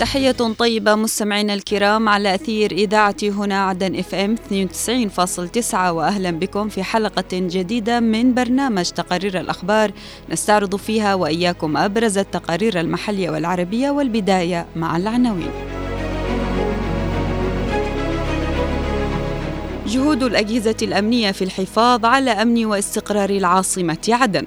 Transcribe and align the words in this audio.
تحية 0.00 0.32
طيبة 0.58 0.94
مستمعينا 0.94 1.54
الكرام 1.54 2.08
على 2.08 2.34
أثير 2.34 2.72
إذاعة 2.72 3.16
هنا 3.22 3.64
عدن 3.64 3.98
إف 3.98 4.14
إم 4.14 4.36
92.9 4.36 5.74
وأهلا 5.74 6.30
بكم 6.30 6.68
في 6.68 6.82
حلقة 6.82 7.24
جديدة 7.32 8.00
من 8.00 8.34
برنامج 8.34 8.84
تقارير 8.84 9.40
الأخبار 9.40 9.92
نستعرض 10.30 10.76
فيها 10.76 11.14
وإياكم 11.14 11.76
أبرز 11.76 12.18
التقارير 12.18 12.80
المحلية 12.80 13.30
والعربية 13.30 13.90
والبداية 13.90 14.66
مع 14.76 14.96
العناوين. 14.96 15.50
جهود 19.86 20.22
الأجهزة 20.22 20.76
الأمنية 20.82 21.30
في 21.30 21.44
الحفاظ 21.44 22.04
على 22.04 22.30
أمن 22.30 22.66
واستقرار 22.66 23.30
العاصمة 23.30 23.98
عدن. 24.08 24.46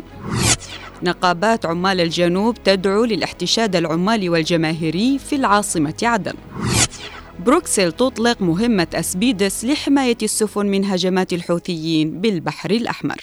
نقابات 1.04 1.66
عمال 1.66 2.02
الجنوب 2.02 2.64
تدعو 2.64 3.06
للاحتشاد 3.06 3.76
العمالي 3.76 4.30
والجماهيري 4.30 5.20
في 5.20 5.36
العاصمة 5.36 5.94
عدن. 6.04 6.34
بروكسل 7.46 7.92
تطلق 7.92 8.42
مهمة 8.42 8.88
أسبيدس 8.94 9.66
لحماية 9.66 10.18
السفن 10.24 10.66
من 10.66 10.86
هجمات 10.86 11.34
الحوثيين 11.34 12.22
بالبحر 12.22 12.72
الأحمر. 12.72 13.16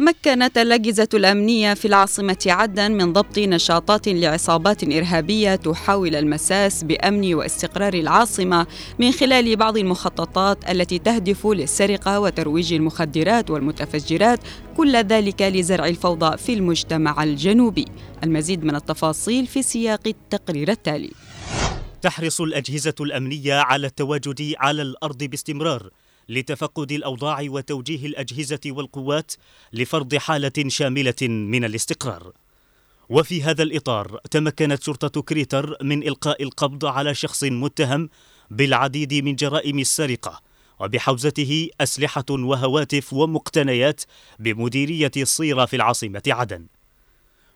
تمكنت 0.00 0.58
الأجهزة 0.58 1.08
الأمنية 1.14 1.74
في 1.74 1.84
العاصمة 1.84 2.38
عدن 2.46 2.92
من 2.92 3.12
ضبط 3.12 3.38
نشاطات 3.38 4.08
لعصابات 4.08 4.84
إرهابية 4.84 5.54
تحاول 5.54 6.16
المساس 6.16 6.84
بأمن 6.84 7.34
واستقرار 7.34 7.94
العاصمة 7.94 8.66
من 8.98 9.12
خلال 9.12 9.56
بعض 9.56 9.76
المخططات 9.76 10.70
التي 10.70 10.98
تهدف 10.98 11.46
للسرقة 11.46 12.20
وترويج 12.20 12.72
المخدرات 12.72 13.50
والمتفجرات 13.50 14.40
كل 14.76 14.96
ذلك 14.96 15.42
لزرع 15.42 15.86
الفوضى 15.86 16.36
في 16.36 16.54
المجتمع 16.54 17.22
الجنوبي. 17.22 17.84
المزيد 18.24 18.64
من 18.64 18.76
التفاصيل 18.76 19.46
في 19.46 19.62
سياق 19.62 20.00
التقرير 20.06 20.70
التالي. 20.70 21.10
تحرص 22.02 22.40
الأجهزة 22.40 22.94
الأمنية 23.00 23.54
على 23.54 23.86
التواجد 23.86 24.54
على 24.58 24.82
الأرض 24.82 25.24
باستمرار 25.24 25.90
لتفقد 26.30 26.92
الأوضاع 26.92 27.46
وتوجيه 27.48 28.06
الأجهزة 28.06 28.60
والقوات 28.66 29.32
لفرض 29.72 30.14
حالة 30.14 30.52
شاملة 30.68 31.22
من 31.28 31.64
الاستقرار. 31.64 32.32
وفي 33.08 33.42
هذا 33.42 33.62
الإطار 33.62 34.20
تمكنت 34.30 34.82
شرطة 34.82 35.22
كريتر 35.22 35.76
من 35.82 36.02
إلقاء 36.02 36.42
القبض 36.42 36.84
على 36.84 37.14
شخص 37.14 37.44
متهم 37.44 38.08
بالعديد 38.50 39.14
من 39.14 39.34
جرائم 39.34 39.78
السرقة 39.78 40.40
وبحوزته 40.80 41.68
أسلحة 41.80 42.24
وهواتف 42.30 43.12
ومقتنيات 43.12 44.02
بمديرية 44.38 45.10
الصيرة 45.16 45.64
في 45.64 45.76
العاصمة 45.76 46.22
عدن. 46.26 46.66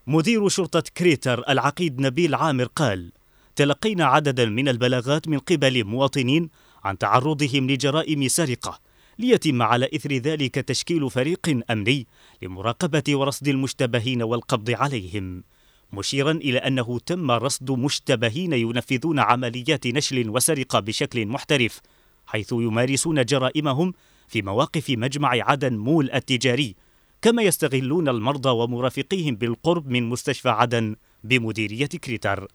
مدير 0.07 0.49
شرطة 0.49 0.83
كريتر 0.97 1.45
العقيد 1.49 2.01
نبيل 2.01 2.35
عامر 2.35 2.65
قال 2.65 3.13
تلقينا 3.57 4.05
عددا 4.05 4.45
من 4.45 4.69
البلاغات 4.69 5.29
من 5.29 5.39
قبل 5.39 5.85
مواطنين 5.85 6.51
عن 6.85 6.99
تعرضهم 6.99 7.71
لجرائم 7.71 8.29
سرقة 8.29 8.81
ليتم 9.19 9.63
على 9.63 9.89
إثر 9.95 10.13
ذلك 10.13 10.55
تشكيل 10.55 11.11
فريق 11.11 11.63
أمني 11.71 12.07
لمراقبة 12.43 13.03
ورصد 13.09 13.49
المشتبهين 13.49 14.23
والقبض 14.23 14.71
عليهم 14.71 15.45
مشيرا 15.93 16.33
إلى 16.33 16.59
أنه 16.59 16.99
تم 16.99 17.31
رصد 17.31 17.71
مشتبهين 17.71 18.53
ينفذون 18.53 19.19
عمليات 19.19 19.87
نشل 19.87 20.31
وسرقة 20.31 20.81
بشكل 20.81 21.27
محترف 21.27 21.81
حيث 22.27 22.53
يمارسون 22.53 23.25
جرائمهم 23.25 23.93
في 24.29 24.43
مواقف 24.43 24.91
مجمع 24.91 25.29
عدن 25.29 25.77
مول 25.77 26.11
التجاري 26.11 26.75
كما 27.23 27.43
يستغلون 27.43 28.09
المرضى 28.09 28.49
ومرافقيهم 28.49 29.37
بالقرب 29.37 29.89
من 29.89 30.09
مستشفى 30.09 30.49
عدن 30.49 30.97
بمديرية 31.25 31.87
كريتر. 31.87 32.49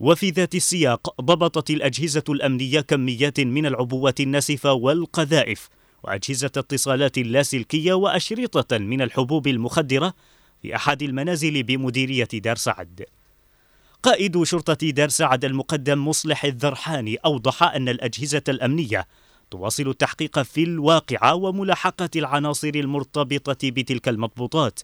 وفي 0.00 0.30
ذات 0.30 0.54
السياق 0.54 1.20
ضبطت 1.20 1.70
الأجهزة 1.70 2.24
الأمنية 2.28 2.80
كميات 2.80 3.40
من 3.40 3.66
العبوات 3.66 4.20
الناسفة 4.20 4.72
والقذائف 4.72 5.68
وأجهزة 6.02 6.50
اتصالات 6.56 7.18
اللاسلكية 7.18 7.92
وأشرطة 7.92 8.78
من 8.78 9.02
الحبوب 9.02 9.46
المخدرة 9.46 10.14
في 10.62 10.76
أحد 10.76 11.02
المنازل 11.02 11.62
بمديرية 11.62 12.28
دار 12.32 12.56
سعد. 12.56 13.04
قائد 14.02 14.42
شرطة 14.42 14.90
دار 14.90 15.08
سعد 15.08 15.44
المقدم 15.44 16.08
مصلح 16.08 16.44
الذرحاني 16.44 17.16
أوضح 17.16 17.62
أن 17.62 17.88
الأجهزة 17.88 18.42
الأمنية 18.48 19.06
تواصل 19.50 19.88
التحقيق 19.88 20.42
في 20.42 20.62
الواقعة 20.62 21.34
وملاحقة 21.34 22.10
العناصر 22.16 22.72
المرتبطة 22.74 23.70
بتلك 23.70 24.08
المضبوطات، 24.08 24.80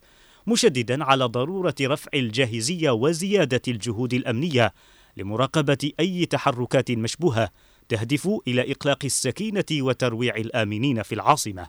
مشددا 0.46 1.04
على 1.04 1.24
ضرورة 1.24 1.74
رفع 1.82 2.10
الجاهزية 2.14 2.90
وزيادة 2.90 3.62
الجهود 3.68 4.14
الأمنية 4.14 4.72
لمراقبة 5.16 5.92
أي 6.00 6.26
تحركات 6.26 6.90
مشبوهة 6.90 7.50
تهدف 7.88 8.28
إلى 8.48 8.72
إقلاق 8.72 8.98
السكينة 9.04 9.64
وترويع 9.72 10.36
الآمنين 10.36 11.02
في 11.02 11.14
العاصمة. 11.14 11.66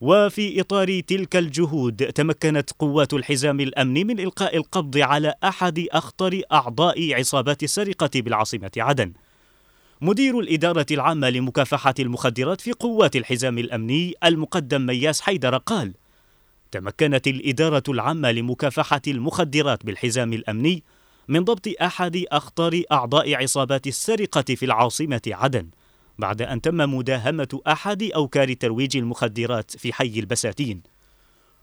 وفي 0.00 0.60
إطار 0.60 1.00
تلك 1.00 1.36
الجهود 1.36 2.12
تمكنت 2.12 2.70
قوات 2.78 3.12
الحزام 3.14 3.60
الأمني 3.60 4.04
من 4.04 4.20
إلقاء 4.20 4.56
القبض 4.56 4.98
على 4.98 5.34
أحد 5.44 5.86
أخطر 5.92 6.42
أعضاء 6.52 7.14
عصابات 7.14 7.62
السرقة 7.62 8.10
بالعاصمة 8.14 8.70
عدن. 8.76 9.12
مدير 10.00 10.40
الإدارة 10.40 10.86
العامة 10.90 11.30
لمكافحة 11.30 11.94
المخدرات 11.98 12.60
في 12.60 12.72
قوات 12.72 13.16
الحزام 13.16 13.58
الأمني 13.58 14.14
المقدم 14.24 14.86
مياس 14.86 15.20
حيدر 15.20 15.56
قال: 15.56 15.94
تمكنت 16.70 17.26
الإدارة 17.26 17.82
العامة 17.88 18.30
لمكافحة 18.30 19.02
المخدرات 19.08 19.86
بالحزام 19.86 20.32
الأمني 20.32 20.82
من 21.30 21.44
ضبط 21.44 21.68
أحد 21.82 22.24
أخطر 22.28 22.82
أعضاء 22.92 23.34
عصابات 23.34 23.86
السرقة 23.86 24.54
في 24.54 24.64
العاصمة 24.64 25.22
عدن 25.26 25.70
بعد 26.18 26.42
أن 26.42 26.60
تم 26.60 26.76
مداهمة 26.76 27.60
أحد 27.66 28.02
أوكار 28.02 28.52
ترويج 28.52 28.96
المخدرات 28.96 29.70
في 29.70 29.92
حي 29.92 30.18
البساتين. 30.18 30.82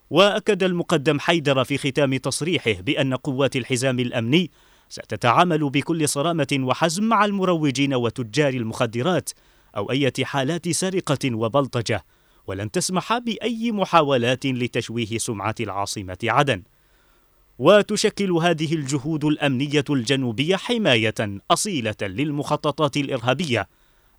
وأكد 0.10 0.64
المقدم 0.64 1.20
حيدر 1.20 1.64
في 1.64 1.78
ختام 1.78 2.18
تصريحه 2.18 2.72
بأن 2.72 3.14
قوات 3.14 3.56
الحزام 3.56 4.00
الأمني 4.00 4.52
ستتعامل 4.90 5.70
بكل 5.70 6.10
صرامة 6.10 6.58
وحزم 6.62 7.04
مع 7.04 7.26
المروجين 7.26 7.94
وتجار 7.94 8.54
المخدرات 8.54 9.30
أو 9.78 9.92
أي 9.92 10.12
حالات 10.24 10.70
سرقة 10.70 11.36
وبلطجة 11.36 12.06
ولن 12.48 12.72
تسمح 12.72 13.18
بأي 13.18 13.72
محاولات 13.72 14.46
لتشويه 14.46 15.18
سمعة 15.18 15.56
العاصمة 15.60 16.18
عدن. 16.24 16.64
وتشكل 17.60 18.32
هذه 18.32 18.76
الجهود 18.76 19.26
الأمنية 19.26 19.86
الجنوبية 19.90 20.56
حماية 20.56 21.16
أصيلة 21.52 21.96
للمخططات 22.02 22.98
الإرهابية 22.98 23.68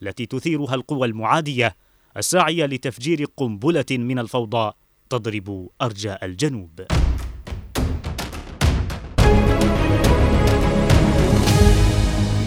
التي 0.02 0.26
تثيرها 0.26 0.74
القوى 0.74 1.06
المعادية 1.06 1.76
الساعية 2.16 2.66
لتفجير 2.66 3.24
قنبلة 3.36 3.86
من 3.90 4.18
الفوضى 4.18 4.72
تضرب 5.10 5.68
أرجاء 5.82 6.24
الجنوب. 6.24 6.80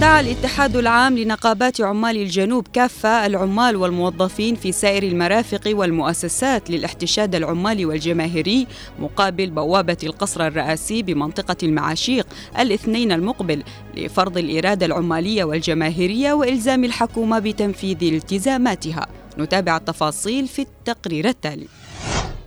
دعا 0.01 0.19
الاتحاد 0.19 0.75
العام 0.75 1.17
لنقابات 1.17 1.81
عمال 1.81 2.17
الجنوب 2.17 2.67
كافة 2.67 3.25
العمال 3.25 3.75
والموظفين 3.75 4.55
في 4.55 4.71
سائر 4.71 5.03
المرافق 5.03 5.61
والمؤسسات 5.67 6.69
للاحتشاد 6.69 7.35
العمالي 7.35 7.85
والجماهيري 7.85 8.67
مقابل 8.99 9.49
بوابة 9.49 9.97
القصر 10.03 10.47
الرئاسي 10.47 11.03
بمنطقة 11.03 11.55
المعاشيق 11.63 12.27
الاثنين 12.59 13.11
المقبل 13.11 13.63
لفرض 13.97 14.37
الإرادة 14.37 14.85
العمالية 14.85 15.43
والجماهيرية 15.43 16.33
وإلزام 16.33 16.83
الحكومة 16.83 17.39
بتنفيذ 17.39 18.03
التزاماتها. 18.03 19.07
نتابع 19.39 19.77
التفاصيل 19.77 20.47
في 20.47 20.61
التقرير 20.61 21.27
التالي. 21.27 21.67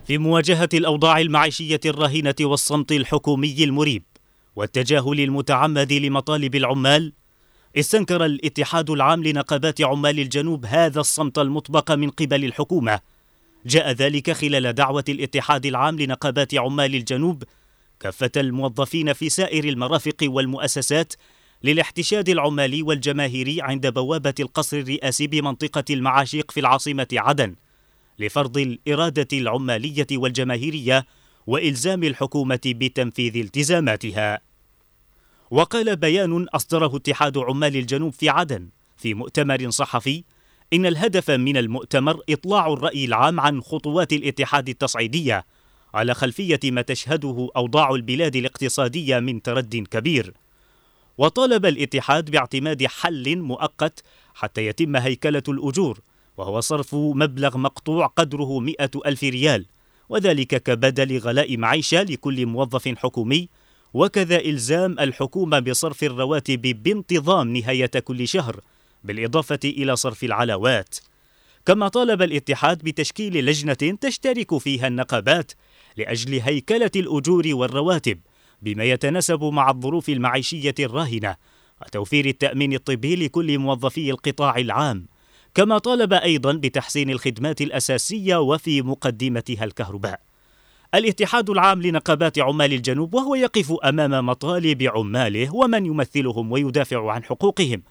في 0.06 0.18
مواجهة 0.18 0.68
الأوضاع 0.74 1.20
المعيشية 1.20 1.80
الرهينة 1.86 2.34
والصمت 2.40 2.92
الحكومي 2.92 3.64
المريب 3.64 4.02
والتجاهل 4.56 5.20
المتعمد 5.20 5.92
لمطالب 5.92 6.54
العمال 6.54 7.12
استنكر 7.76 8.24
الاتحاد 8.24 8.90
العام 8.90 9.24
لنقابات 9.24 9.80
عمال 9.82 10.20
الجنوب 10.20 10.66
هذا 10.66 11.00
الصمت 11.00 11.38
المطبق 11.38 11.92
من 11.92 12.10
قبل 12.10 12.44
الحكومة. 12.44 13.00
جاء 13.66 13.90
ذلك 13.90 14.30
خلال 14.30 14.72
دعوة 14.72 15.04
الاتحاد 15.08 15.66
العام 15.66 16.00
لنقابات 16.00 16.54
عمال 16.54 16.94
الجنوب 16.94 17.44
كافة 18.00 18.30
الموظفين 18.36 19.12
في 19.12 19.28
سائر 19.28 19.64
المرافق 19.64 20.16
والمؤسسات 20.22 21.12
للاحتشاد 21.62 22.28
العمالي 22.28 22.82
والجماهيري 22.82 23.62
عند 23.62 23.86
بوابة 23.86 24.34
القصر 24.40 24.76
الرئاسي 24.76 25.26
بمنطقة 25.26 25.84
المعاشيق 25.90 26.50
في 26.50 26.60
العاصمة 26.60 27.08
عدن 27.12 27.54
لفرض 28.18 28.58
الإرادة 28.58 29.28
العمالية 29.38 30.06
والجماهيرية 30.12 31.06
وإلزام 31.46 32.04
الحكومة 32.04 32.60
بتنفيذ 32.66 33.36
التزاماتها. 33.36 34.40
وقال 35.54 35.96
بيان 35.96 36.46
أصدره 36.48 36.96
اتحاد 36.96 37.38
عمال 37.38 37.76
الجنوب 37.76 38.12
في 38.12 38.28
عدن. 38.28 38.68
في 38.96 39.14
مؤتمر 39.14 39.70
صحفي 39.70 40.24
إن 40.72 40.86
الهدف 40.86 41.30
من 41.30 41.56
المؤتمر 41.56 42.20
إطلاع 42.30 42.72
الرأي 42.72 43.04
العام 43.04 43.40
عن 43.40 43.60
خطوات 43.60 44.12
الاتحاد 44.12 44.68
التصعيدية 44.68 45.46
على 45.94 46.14
خلفية 46.14 46.60
ما 46.64 46.82
تشهده 46.82 47.48
أوضاع 47.56 47.90
البلاد 47.90 48.36
الاقتصادية 48.36 49.18
من 49.18 49.42
ترد 49.42 49.76
كبير. 49.90 50.34
وطالب 51.18 51.66
الاتحاد 51.66 52.30
باعتماد 52.30 52.86
حل 52.86 53.38
مؤقت 53.38 54.02
حتى 54.34 54.66
يتم 54.66 54.96
هيكلة 54.96 55.42
الأجور 55.48 56.00
وهو 56.36 56.60
صرف 56.60 56.94
مبلغ 56.94 57.58
مقطوع 57.58 58.06
قدره 58.06 58.58
مئة 58.60 58.90
ألف 59.06 59.22
ريال 59.22 59.66
وذلك 60.08 60.62
كبدل 60.62 61.18
غلاء 61.18 61.56
معيشة 61.56 62.02
لكل 62.02 62.46
موظف 62.46 62.88
حكومي 62.88 63.48
وكذا 63.94 64.40
إلزام 64.40 64.98
الحكومة 65.00 65.58
بصرف 65.58 66.04
الرواتب 66.04 66.82
بانتظام 66.82 67.56
نهاية 67.56 67.86
كل 67.86 68.28
شهر 68.28 68.60
بالإضافة 69.04 69.58
إلى 69.64 69.96
صرف 69.96 70.24
العلاوات. 70.24 70.96
كما 71.66 71.88
طالب 71.88 72.22
الاتحاد 72.22 72.78
بتشكيل 72.78 73.46
لجنة 73.46 73.98
تشترك 74.00 74.58
فيها 74.58 74.86
النقابات 74.86 75.52
لأجل 75.96 76.40
هيكلة 76.40 76.90
الأجور 76.96 77.44
والرواتب 77.46 78.20
بما 78.62 78.84
يتناسب 78.84 79.44
مع 79.44 79.70
الظروف 79.70 80.08
المعيشية 80.08 80.74
الراهنة 80.78 81.36
وتوفير 81.82 82.26
التأمين 82.26 82.72
الطبي 82.74 83.16
لكل 83.16 83.58
موظفي 83.58 84.10
القطاع 84.10 84.56
العام. 84.56 85.06
كما 85.54 85.78
طالب 85.78 86.12
أيضا 86.12 86.52
بتحسين 86.52 87.10
الخدمات 87.10 87.60
الأساسية 87.60 88.36
وفي 88.36 88.82
مقدمتها 88.82 89.64
الكهرباء. 89.64 90.20
الاتحاد 90.94 91.50
العام 91.50 91.82
لنقابات 91.82 92.38
عمال 92.38 92.72
الجنوب 92.72 93.14
وهو 93.14 93.34
يقف 93.34 93.72
أمام 93.72 94.26
مطالب 94.26 94.82
عماله 94.82 95.54
ومن 95.54 95.86
يمثلهم 95.86 96.52
ويدافع 96.52 97.12
عن 97.12 97.24
حقوقهم. 97.24 97.82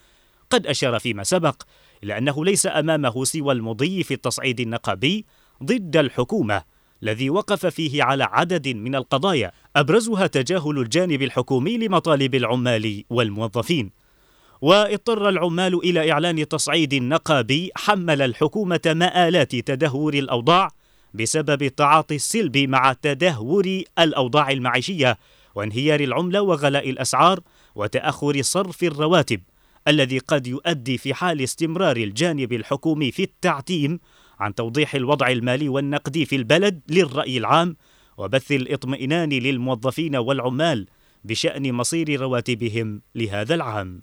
قد 0.50 0.68
أشار 0.68 1.00
فيما 1.00 1.24
سبق 1.24 1.64
إلى 2.04 2.18
أنه 2.18 2.46
ليس 2.46 2.66
أمامه 2.66 3.24
سوى 3.24 3.54
المضي 3.54 4.04
في 4.04 4.14
التصعيد 4.14 4.60
النقابي 4.60 5.26
ضد 5.64 5.98
الحكومة 5.98 6.64
الذي 7.04 7.30
وقف 7.30 7.66
فيه 7.66 8.04
على 8.04 8.24
عدد 8.24 8.68
من 8.68 8.96
القضايا 8.96 9.52
أبرزها 9.76 10.28
تجاهل 10.28 10.80
الجانب 10.80 11.22
الحكومي 11.22 11.78
لمطالب 11.78 12.36
العمال 12.36 13.04
والموظفين. 13.10 13.92
وإضطر 14.62 15.30
العمال 15.30 15.76
إلى 15.84 16.12
إعلان 16.12 16.48
تصعيد 16.48 16.96
نقابي 16.96 17.72
حمل 17.76 18.22
الحكومة 18.22 18.82
مآلات 18.86 19.56
تدهور 19.56 20.14
الأوضاع 20.14 20.70
بسبب 21.14 21.64
التعاطي 21.64 22.16
السلبي 22.16 22.68
مع 22.68 22.94
تدهور 22.94 23.82
الأوضاع 24.00 24.52
المعيشية 24.52 25.18
وانهيار 25.56 26.00
العملة 26.00 26.42
وغلاء 26.42 26.90
الأسعار 26.90 27.40
وتأخر 27.76 28.42
صرف 28.42 28.84
الرواتب 28.84 29.42
الذي 29.88 30.20
قد 30.20 30.48
يؤدي 30.48 30.98
في 30.98 31.14
حال 31.14 31.42
استمرار 31.42 31.98
الجانب 31.98 32.54
الحكومي 32.54 33.12
في 33.12 33.24
التعتيم 33.24 34.00
عن 34.40 34.56
توضيح 34.56 34.96
الوضع 34.96 35.28
المالي 35.28 35.70
والنقدي 35.70 36.26
في 36.26 36.36
البلد 36.36 36.82
للرأي 36.90 37.38
العام 37.38 37.76
وبث 38.18 38.52
الاطمئنان 38.52 39.30
للموظفين 39.30 40.16
والعمال 40.16 40.88
بشأن 41.24 41.74
مصير 41.74 42.22
رواتبهم 42.22 43.02
لهذا 43.16 43.56
العام. 43.56 44.00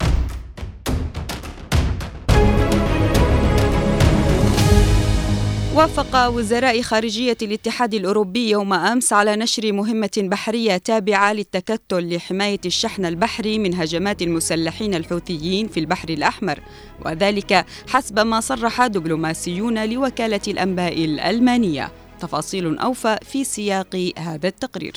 وافق 5.75 6.27
وزراء 6.27 6.81
خارجية 6.81 7.37
الاتحاد 7.41 7.93
الأوروبي 7.93 8.49
يوم 8.49 8.73
أمس 8.73 9.13
على 9.13 9.35
نشر 9.35 9.71
مهمة 9.71 10.11
بحرية 10.17 10.77
تابعة 10.77 11.33
للتكتل 11.33 12.15
لحماية 12.15 12.59
الشحن 12.65 13.05
البحري 13.05 13.59
من 13.59 13.73
هجمات 13.73 14.21
المسلحين 14.21 14.93
الحوثيين 14.93 15.67
في 15.67 15.79
البحر 15.79 16.09
الأحمر. 16.09 16.59
وذلك 17.05 17.65
حسب 17.87 18.19
ما 18.19 18.39
صرح 18.39 18.87
دبلوماسيون 18.87 19.89
لوكالة 19.89 20.41
الأنباء 20.47 21.05
الألمانية. 21.05 21.91
تفاصيل 22.19 22.77
أوفى 22.77 23.17
في 23.21 23.43
سياق 23.43 24.11
هذا 24.17 24.47
التقرير. 24.47 24.93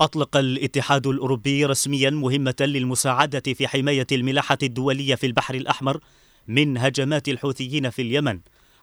أطلق 0.00 0.36
الاتحاد 0.36 1.06
الأوروبي 1.06 1.64
رسميا 1.64 2.10
مهمة 2.10 2.56
للمساعدة 2.60 3.54
في 3.54 3.68
حماية 3.68 4.06
الملاحة 4.12 4.58
الدولية 4.62 5.14
في 5.14 5.26
البحر 5.26 5.54
الأحمر 5.54 6.00
من 6.48 6.78
هجمات 6.78 7.28
الحوثيين 7.28 7.90
في 7.90 8.02
اليمن. 8.02 8.38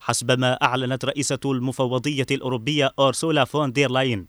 حسب 0.06 0.40
ما 0.40 0.54
أعلنت 0.54 1.06
رئيسة 1.06 1.40
المفوضية 1.46 2.26
الأوروبية 2.32 2.94
أورسولا 3.00 3.46
فون 3.46 3.72
دير 3.72 3.92
لاين. 3.92 4.28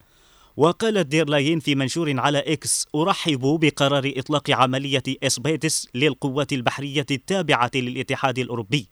وقالت 0.56 1.06
دير 1.06 1.28
لاين 1.28 1.60
في 1.60 1.74
منشور 1.74 2.20
على 2.20 2.38
إكس 2.38 2.86
أرحب 2.94 3.40
بقرار 3.40 4.12
إطلاق 4.16 4.50
عملية 4.50 5.02
أسبيدس 5.22 5.88
للقوات 5.94 6.52
البحرية 6.52 7.06
التابعة 7.10 7.70
للاتحاد 7.74 8.38
الأوروبي. 8.38 8.88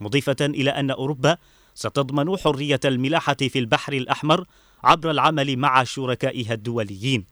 مضيفة 0.00 0.36
إلى 0.40 0.70
أن 0.70 0.90
أوروبا 0.90 1.36
ستضمن 1.74 2.36
حرية 2.36 2.80
الملاحة 2.84 3.36
في 3.40 3.58
البحر 3.58 3.92
الأحمر 3.92 4.44
عبر 4.84 5.10
العمل 5.10 5.56
مع 5.56 5.84
شركائها 5.84 6.54
الدوليين. 6.54 7.24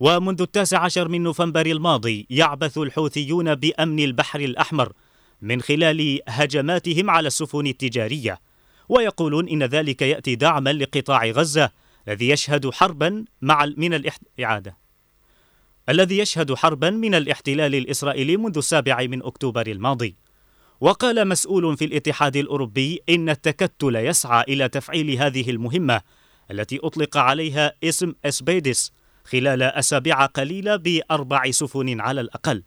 ومنذ 0.00 0.42
التاسع 0.42 0.78
عشر 0.78 1.08
من 1.08 1.22
نوفمبر 1.22 1.66
الماضي 1.66 2.26
يعبث 2.30 2.78
الحوثيون 2.78 3.54
بأمن 3.54 3.98
البحر 3.98 4.40
الأحمر 4.40 4.92
من 5.44 5.62
خلال 5.62 6.20
هجماتهم 6.28 7.10
على 7.10 7.26
السفن 7.26 7.66
التجارية. 7.66 8.40
ويقولون 8.88 9.48
إن 9.48 9.62
ذلك 9.62 10.02
يأتي 10.02 10.34
دعما 10.34 10.72
لقطاع 10.72 11.26
غزة 11.26 11.70
الذي 12.08 12.28
يشهد 12.28 12.70
حربا 12.70 13.24
مع 13.42 13.66
من 13.76 13.94
الاعاده 13.94 14.76
الذي 15.88 16.18
يشهد 16.18 16.54
حربا 16.54 16.90
من 16.90 17.14
الاحتلال 17.14 17.74
الإسرائيلي 17.74 18.36
منذ 18.36 18.58
السابع 18.58 19.06
من 19.06 19.22
أكتوبر 19.22 19.66
الماضي. 19.66 20.16
وقال 20.80 21.28
مسؤول 21.28 21.76
في 21.76 21.84
الاتحاد 21.84 22.36
الأوروبي 22.36 23.00
إن 23.08 23.28
التكتل 23.28 23.96
يسعى 23.96 24.44
إلى 24.48 24.68
تفعيل 24.68 25.10
هذه 25.10 25.50
المهمة 25.50 26.00
التي 26.50 26.78
أطلق 26.82 27.16
عليها 27.16 27.72
اسم 27.84 28.14
أسبيدس 28.24 28.92
خلال 29.24 29.62
أسابيع 29.62 30.26
قليلة 30.26 30.76
بأربع 30.76 31.50
سفن 31.50 32.00
على 32.00 32.20
الأقل. 32.20 32.62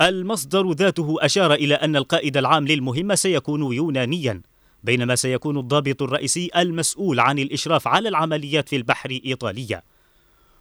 المصدر 0.00 0.72
ذاته 0.72 1.16
أشار 1.20 1.54
إلى 1.54 1.74
أن 1.74 1.96
القائد 1.96 2.36
العام 2.36 2.66
للمهمة 2.66 3.14
سيكون 3.14 3.72
يونانيا 3.74 4.42
بينما 4.84 5.14
سيكون 5.14 5.58
الضابط 5.58 6.02
الرئيسي 6.02 6.50
المسؤول 6.56 7.20
عن 7.20 7.38
الإشراف 7.38 7.88
على 7.88 8.08
العمليات 8.08 8.68
في 8.68 8.76
البحر 8.76 9.20
إيطالية. 9.26 9.84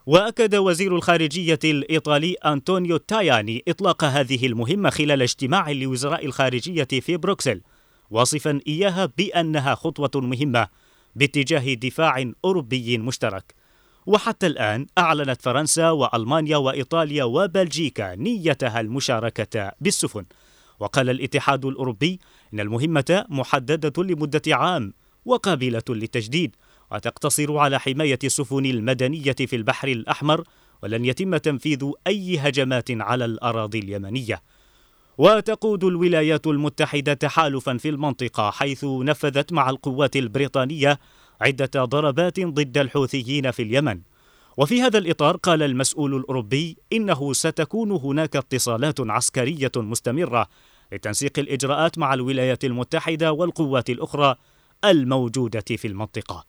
وأكد 0.05 0.55
وزير 0.55 0.95
الخارجية 0.95 1.59
الإيطالي 1.63 2.33
أنطونيو 2.33 2.97
تاياني 2.97 3.63
إطلاق 3.67 4.03
هذه 4.03 4.45
المهمة 4.45 4.89
خلال 4.89 5.21
اجتماع 5.21 5.71
لوزراء 5.71 6.25
الخارجية 6.25 6.83
في 6.83 7.17
بروكسل 7.17 7.61
واصفا 8.11 8.59
إياها 8.67 9.05
بأنها 9.17 9.75
خطوة 9.75 10.21
مهمة 10.21 10.67
باتجاه 11.15 11.73
دفاع 11.73 12.31
أوروبي 12.45 12.97
مشترك. 12.97 13.55
وحتى 14.05 14.47
الآن 14.47 14.87
أعلنت 14.97 15.41
فرنسا 15.41 15.89
وألمانيا 15.89 16.57
وإيطاليا 16.57 17.23
وبلجيكا 17.23 18.15
نيتها 18.15 18.79
المشاركة 18.79 19.71
بالسفن. 19.81 20.25
وقال 20.79 21.09
الاتحاد 21.09 21.65
الأوروبي 21.65 22.19
إن 22.53 22.59
المهمة 22.59 23.25
محددة 23.29 24.03
لمدة 24.03 24.41
عام 24.47 24.93
وقابلة 25.25 25.83
للتجديد 25.89 26.55
وتقتصر 26.91 27.57
على 27.57 27.79
حماية 27.79 28.19
السفن 28.23 28.65
المدنية 28.65 29.35
في 29.39 29.55
البحر 29.55 29.87
الأحمر 29.87 30.43
ولن 30.83 31.05
يتم 31.05 31.37
تنفيذ 31.37 31.91
أي 32.07 32.37
هجمات 32.39 32.91
على 32.91 33.25
الأراضي 33.25 33.79
اليمنية. 33.79 34.41
وتقود 35.17 35.83
الولايات 35.83 36.47
المتحدة 36.47 37.13
تحالفا 37.13 37.77
في 37.77 37.89
المنطقة 37.89 38.51
حيث 38.51 38.83
نفذت 38.83 39.53
مع 39.53 39.69
القوات 39.69 40.15
البريطانية 40.15 40.99
عدة 41.43 41.85
ضربات 41.85 42.39
ضد 42.39 42.77
الحوثيين 42.77 43.51
في 43.51 43.63
اليمن. 43.63 44.01
وفي 44.57 44.81
هذا 44.81 44.97
الإطار 44.97 45.37
قال 45.37 45.63
المسؤول 45.63 46.15
الأوروبي 46.15 46.77
إنه 46.93 47.33
ستكون 47.33 47.91
هناك 47.91 48.35
اتصالات 48.35 48.99
عسكرية 48.99 49.71
مستمرة 49.75 50.47
لتنسيق 50.91 51.39
الإجراءات 51.39 51.97
مع 51.97 52.13
الولايات 52.13 52.65
المتحدة 52.65 53.31
والقوات 53.31 53.89
الأخرى 53.89 54.35
الموجودة 54.85 55.65
في 55.77 55.87
المنطقة. 55.87 56.45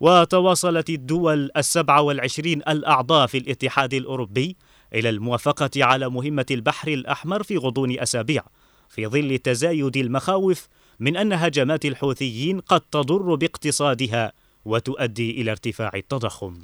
وتواصلت 0.00 0.90
الدول 0.90 1.50
السبع 1.56 2.00
والعشرين 2.00 2.58
الأعضاء 2.58 3.26
في 3.26 3.38
الاتحاد 3.38 3.94
الأوروبي 3.94 4.56
إلى 4.94 5.08
الموافقة 5.08 5.70
على 5.76 6.08
مهمة 6.08 6.46
البحر 6.50 6.88
الأحمر 6.88 7.42
في 7.42 7.56
غضون 7.56 7.98
أسابيع 8.00 8.42
في 8.88 9.06
ظل 9.06 9.38
تزايد 9.38 9.96
المخاوف 9.96 10.68
من 11.00 11.16
أن 11.16 11.32
هجمات 11.32 11.84
الحوثيين 11.84 12.60
قد 12.60 12.80
تضر 12.80 13.34
باقتصادها 13.34 14.32
وتؤدي 14.64 15.30
إلى 15.30 15.50
ارتفاع 15.50 15.90
التضخم. 15.94 16.54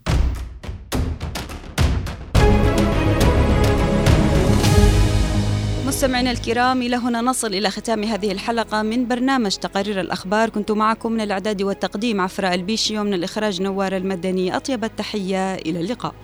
مستمعينا 5.86 6.30
الكرام 6.30 6.82
إلى 6.82 6.96
هنا 6.96 7.20
نصل 7.20 7.54
إلى 7.54 7.70
ختام 7.70 8.04
هذه 8.04 8.32
الحلقة 8.32 8.82
من 8.82 9.08
برنامج 9.08 9.56
تقارير 9.56 10.00
الأخبار. 10.00 10.48
كنت 10.48 10.70
معكم 10.70 11.12
من 11.12 11.20
الإعداد 11.20 11.62
والتقديم 11.62 12.20
عفراء 12.20 12.54
البيشي 12.54 12.98
ومن 12.98 13.14
الإخراج 13.14 13.62
نوار 13.62 13.96
المدني 13.96 14.56
أطيب 14.56 14.84
التحية. 14.84 15.54
إلى 15.54 15.80
اللقاء. 15.80 16.14